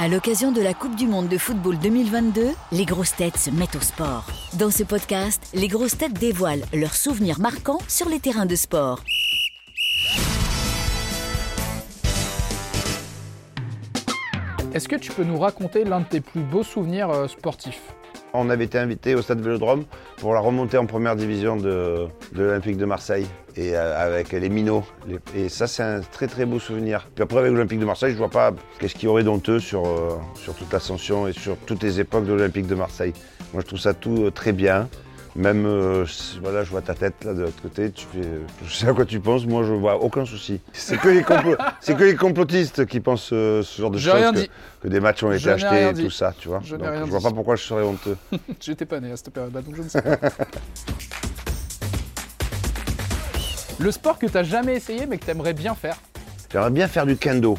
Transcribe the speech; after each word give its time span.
À 0.00 0.06
l'occasion 0.06 0.52
de 0.52 0.62
la 0.62 0.74
Coupe 0.74 0.94
du 0.94 1.08
Monde 1.08 1.26
de 1.26 1.36
football 1.38 1.76
2022, 1.76 2.50
les 2.70 2.84
grosses 2.84 3.16
têtes 3.16 3.36
se 3.36 3.50
mettent 3.50 3.74
au 3.74 3.80
sport. 3.80 4.24
Dans 4.56 4.70
ce 4.70 4.84
podcast, 4.84 5.42
les 5.54 5.66
grosses 5.66 5.98
têtes 5.98 6.12
dévoilent 6.12 6.62
leurs 6.72 6.94
souvenirs 6.94 7.40
marquants 7.40 7.80
sur 7.88 8.08
les 8.08 8.20
terrains 8.20 8.46
de 8.46 8.54
sport. 8.54 9.02
Est-ce 14.72 14.88
que 14.88 14.94
tu 14.94 15.10
peux 15.10 15.24
nous 15.24 15.40
raconter 15.40 15.82
l'un 15.82 15.98
de 15.98 16.06
tes 16.06 16.20
plus 16.20 16.42
beaux 16.42 16.62
souvenirs 16.62 17.10
euh, 17.10 17.26
sportifs? 17.26 17.82
On 18.34 18.50
avait 18.50 18.64
été 18.64 18.78
invité 18.78 19.14
au 19.14 19.22
stade 19.22 19.40
Vélodrome 19.40 19.84
pour 20.18 20.34
la 20.34 20.40
remontée 20.40 20.76
en 20.76 20.86
première 20.86 21.16
division 21.16 21.56
de, 21.56 22.06
l'Olympique 22.34 22.76
de 22.76 22.84
Marseille 22.84 23.26
et 23.56 23.74
euh, 23.74 23.98
avec 23.98 24.32
les 24.32 24.48
minots. 24.48 24.84
Et 25.34 25.48
ça, 25.48 25.66
c'est 25.66 25.82
un 25.82 26.00
très 26.00 26.26
très 26.26 26.44
beau 26.44 26.58
souvenir. 26.58 27.08
Puis 27.14 27.22
après, 27.22 27.38
avec 27.38 27.52
l'Olympique 27.52 27.78
de 27.78 27.86
Marseille, 27.86 28.12
je 28.12 28.18
vois 28.18 28.28
pas 28.28 28.52
qu'est-ce 28.78 28.94
qu'il 28.94 29.04
y 29.04 29.08
aurait 29.08 29.24
d'honteux 29.24 29.60
sur, 29.60 29.86
euh, 29.86 30.18
sur 30.34 30.54
toute 30.54 30.72
l'ascension 30.72 31.26
et 31.26 31.32
sur 31.32 31.56
toutes 31.56 31.82
les 31.82 32.00
époques 32.00 32.26
de 32.26 32.32
l'Olympique 32.32 32.66
de 32.66 32.74
Marseille. 32.74 33.14
Moi, 33.52 33.62
je 33.62 33.66
trouve 33.66 33.80
ça 33.80 33.94
tout 33.94 34.24
euh, 34.24 34.30
très 34.30 34.52
bien. 34.52 34.88
Même, 35.38 35.66
euh, 35.66 36.04
si- 36.04 36.40
voilà, 36.42 36.64
je 36.64 36.70
vois 36.70 36.82
ta 36.82 36.94
tête 36.94 37.14
là 37.24 37.32
de 37.32 37.42
l'autre 37.42 37.62
côté, 37.62 37.92
tu 37.92 38.06
fais, 38.12 38.26
je 38.66 38.74
sais 38.74 38.88
à 38.88 38.92
quoi 38.92 39.04
tu 39.04 39.20
penses, 39.20 39.46
moi 39.46 39.62
je 39.62 39.72
vois 39.72 39.94
aucun 40.02 40.24
souci. 40.24 40.60
C'est 40.72 40.98
que 40.98 41.08
les, 41.08 41.22
que 41.96 42.16
complotistes 42.16 42.86
qui 42.86 42.98
pensent 42.98 43.30
euh, 43.32 43.62
ce 43.62 43.80
genre 43.80 43.92
de 43.92 43.98
J'ai 43.98 44.10
choses, 44.10 44.18
rien 44.20 44.32
que, 44.32 44.38
dit. 44.40 44.50
que 44.82 44.88
des 44.88 44.98
matchs 44.98 45.22
ont 45.22 45.30
été 45.30 45.38
Je 45.44 45.50
achetés 45.50 45.88
et 45.90 45.92
dit. 45.92 46.02
tout 46.02 46.10
ça, 46.10 46.34
tu 46.36 46.48
vois. 46.48 46.60
Je 46.64 46.74
Donc, 46.74 46.88
rien 46.90 47.04
je 47.04 47.10
vois 47.10 47.20
dit. 47.20 47.24
pas 47.24 47.30
pourquoi 47.30 47.54
je 47.54 47.62
serais 47.62 47.84
honteux. 47.84 48.16
J'étais 48.60 48.84
pas 48.84 48.98
né 48.98 49.12
à 49.12 49.16
cette 49.16 49.30
période-là, 49.30 49.62
donc 49.62 49.76
je 49.76 49.82
ne 49.82 49.88
sais 49.88 50.02
pas. 50.02 50.16
Le 53.78 53.92
sport 53.92 54.18
que 54.18 54.26
tu 54.26 54.44
jamais 54.44 54.74
essayé 54.74 55.06
mais 55.06 55.18
que 55.18 55.24
tu 55.24 55.30
aimerais 55.30 55.54
bien 55.54 55.76
faire 55.76 55.98
J'aimerais 56.50 56.72
bien 56.72 56.88
faire 56.88 57.06
du 57.06 57.16
kendo. 57.16 57.56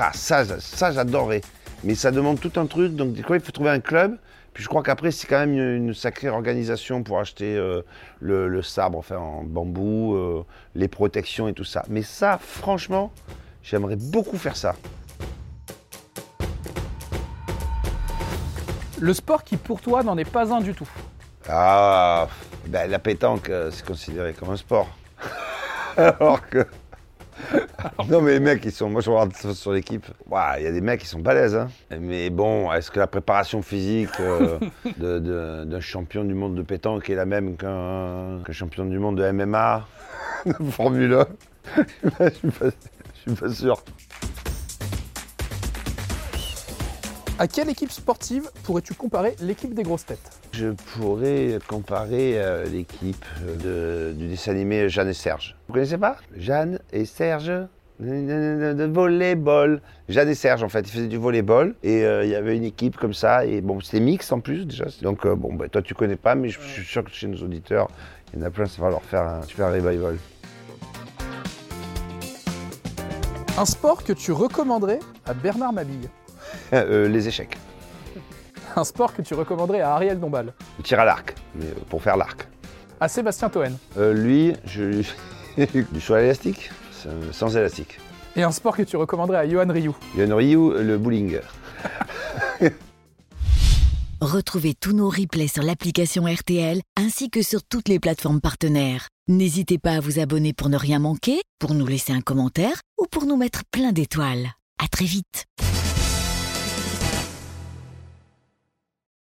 Ah, 0.00 0.10
ça, 0.12 0.44
ça 0.58 0.90
j'adorerais. 0.90 1.42
Mais 1.84 1.94
ça 1.94 2.10
demande 2.10 2.40
tout 2.40 2.52
un 2.56 2.66
truc. 2.66 2.96
Donc, 2.96 3.20
quoi, 3.22 3.36
il 3.36 3.42
faut 3.42 3.52
trouver 3.52 3.70
un 3.70 3.80
club. 3.80 4.16
Puis 4.54 4.62
je 4.62 4.68
crois 4.68 4.82
qu'après, 4.82 5.10
c'est 5.10 5.26
quand 5.26 5.40
même 5.40 5.52
une, 5.52 5.88
une 5.88 5.94
sacrée 5.94 6.28
organisation 6.28 7.02
pour 7.02 7.18
acheter 7.18 7.56
euh, 7.56 7.82
le, 8.20 8.48
le 8.48 8.62
sabre 8.62 8.98
enfin, 8.98 9.16
en 9.16 9.42
bambou, 9.42 10.14
euh, 10.14 10.44
les 10.74 10.88
protections 10.88 11.48
et 11.48 11.52
tout 11.52 11.64
ça. 11.64 11.84
Mais 11.88 12.02
ça, 12.02 12.38
franchement, 12.40 13.12
j'aimerais 13.62 13.96
beaucoup 13.96 14.38
faire 14.38 14.56
ça. 14.56 14.76
Le 19.00 19.12
sport 19.12 19.42
qui 19.42 19.56
pour 19.56 19.80
toi 19.80 20.02
n'en 20.04 20.16
est 20.16 20.30
pas 20.30 20.54
un 20.54 20.60
du 20.60 20.72
tout. 20.72 20.88
Ah, 21.48 22.28
ben, 22.68 22.88
la 22.88 22.98
pétanque, 22.98 23.50
euh, 23.50 23.70
c'est 23.72 23.84
considéré 23.84 24.32
comme 24.32 24.50
un 24.50 24.56
sport. 24.56 24.88
Alors 25.96 26.48
que. 26.48 26.64
Non, 28.08 28.20
mais 28.20 28.32
les 28.32 28.40
mecs, 28.40 28.64
ils 28.64 28.72
sont. 28.72 28.88
Moi, 28.88 29.00
je 29.00 29.10
regarde 29.10 29.34
sur 29.34 29.72
l'équipe. 29.72 30.06
Il 30.30 30.62
y 30.62 30.66
a 30.66 30.72
des 30.72 30.80
mecs 30.80 31.00
qui 31.00 31.06
sont 31.06 31.20
balèzes. 31.20 31.56
Hein. 31.56 31.68
Mais 32.00 32.30
bon, 32.30 32.72
est-ce 32.72 32.90
que 32.90 32.98
la 32.98 33.06
préparation 33.06 33.62
physique 33.62 34.10
euh, 34.20 34.58
d'un 35.64 35.80
champion 35.80 36.24
du 36.24 36.34
monde 36.34 36.54
de 36.54 36.62
pétanque 36.62 37.10
est 37.10 37.14
la 37.14 37.26
même 37.26 37.56
qu'un 37.56 38.40
champion 38.50 38.84
du 38.84 38.98
monde 38.98 39.16
de 39.16 39.30
MMA, 39.30 39.86
de 40.46 40.52
Formule 40.70 41.14
1 41.14 41.26
Je 42.20 42.30
suis 42.30 42.50
pas, 42.50 42.66
je 42.70 43.20
suis 43.20 43.40
pas 43.40 43.48
sûr. 43.48 43.82
À 47.36 47.48
quelle 47.48 47.68
équipe 47.68 47.90
sportive 47.90 48.48
pourrais-tu 48.62 48.94
comparer 48.94 49.34
l'équipe 49.40 49.74
des 49.74 49.82
grosses 49.82 50.06
têtes? 50.06 50.30
Je 50.52 50.68
pourrais 50.68 51.58
comparer 51.66 52.40
euh, 52.40 52.64
l'équipe 52.64 53.24
de- 53.64 54.12
du 54.16 54.28
dessin 54.28 54.52
animé 54.52 54.88
Jeanne 54.88 55.08
et 55.08 55.14
Serge. 55.14 55.56
Vous 55.66 55.74
connaissez 55.74 55.98
pas? 55.98 56.16
Jeanne 56.36 56.78
et 56.92 57.04
Serge? 57.04 57.52
De, 57.98 58.84
volleyball. 58.84 59.82
Jeanne 60.08 60.28
et 60.28 60.34
Serge, 60.36 60.62
en 60.62 60.68
fait, 60.68 60.80
ils 60.82 60.90
faisaient 60.92 61.08
du 61.08 61.16
volleyball 61.16 61.74
et 61.82 62.04
euh, 62.04 62.24
il 62.24 62.30
y 62.30 62.36
avait 62.36 62.56
une 62.56 62.64
équipe 62.64 62.96
comme 62.96 63.14
ça. 63.14 63.44
Et 63.44 63.60
bon, 63.60 63.80
c'était 63.80 64.00
mixte 64.00 64.32
en 64.32 64.38
plus 64.38 64.64
déjà. 64.64 64.84
Donc, 65.02 65.26
euh, 65.26 65.34
bon, 65.34 65.54
bah, 65.54 65.68
toi, 65.68 65.82
tu 65.82 65.94
connais 65.94 66.16
pas, 66.16 66.36
mais 66.36 66.50
je 66.50 66.60
suis 66.60 66.84
sûr 66.84 67.02
que 67.02 67.10
chez 67.10 67.26
nos 67.26 67.38
auditeurs, 67.38 67.88
il 68.32 68.38
y 68.38 68.42
en 68.44 68.46
a 68.46 68.50
plein, 68.50 68.66
ça 68.66 68.80
va 68.80 68.90
leur 68.90 69.02
faire 69.02 69.22
un 69.22 69.42
super 69.42 69.72
revival. 69.72 70.18
Un 73.58 73.64
sport 73.64 74.04
que 74.04 74.12
tu 74.12 74.30
recommanderais 74.30 75.00
à 75.26 75.34
Bernard 75.34 75.72
Mabille? 75.72 76.08
Euh, 76.72 77.08
les 77.08 77.28
échecs. 77.28 77.56
Un 78.76 78.84
sport 78.84 79.14
que 79.14 79.22
tu 79.22 79.34
recommanderais 79.34 79.80
à 79.80 79.94
Ariel 79.94 80.18
Dombal? 80.18 80.52
Le 80.78 80.82
tir 80.84 80.98
à 81.00 81.04
l'arc, 81.04 81.34
mais 81.54 81.66
euh, 81.66 81.74
pour 81.88 82.02
faire 82.02 82.16
l'arc. 82.16 82.48
À 83.00 83.08
Sébastien 83.08 83.48
Toen 83.48 83.76
Euh, 83.98 84.12
lui, 84.12 84.54
je 84.64 85.02
du 85.92 86.00
saut 86.00 86.14
à 86.14 86.20
l'élastique, 86.20 86.70
sans- 87.32 87.56
élastique. 87.56 87.98
Et 88.36 88.42
un 88.42 88.50
sport 88.50 88.76
que 88.76 88.82
tu 88.82 88.96
recommanderais 88.96 89.38
à 89.38 89.48
Johan 89.48 89.66
Rioux? 89.70 89.96
Yann 90.16 90.32
Ryu, 90.32 90.82
le 90.82 90.98
bowling. 90.98 91.38
Retrouvez 94.20 94.74
tous 94.74 94.92
nos 94.92 95.08
replays 95.10 95.48
sur 95.48 95.62
l'application 95.62 96.24
RTL 96.24 96.80
ainsi 96.96 97.28
que 97.30 97.42
sur 97.42 97.62
toutes 97.62 97.88
les 97.88 98.00
plateformes 98.00 98.40
partenaires. 98.40 99.08
N'hésitez 99.28 99.78
pas 99.78 99.92
à 99.92 100.00
vous 100.00 100.18
abonner 100.18 100.52
pour 100.52 100.68
ne 100.68 100.76
rien 100.78 100.98
manquer, 100.98 101.40
pour 101.58 101.74
nous 101.74 101.86
laisser 101.86 102.12
un 102.12 102.20
commentaire 102.22 102.80
ou 102.98 103.06
pour 103.10 103.26
nous 103.26 103.36
mettre 103.36 103.62
plein 103.70 103.92
d'étoiles. 103.92 104.48
À 104.82 104.88
très 104.88 105.04
vite. 105.04 105.44